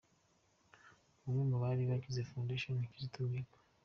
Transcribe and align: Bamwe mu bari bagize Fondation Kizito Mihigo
Bamwe 1.21 1.43
mu 1.49 1.57
bari 1.63 1.83
bagize 1.91 2.27
Fondation 2.31 2.75
Kizito 2.91 3.19
Mihigo 3.31 3.57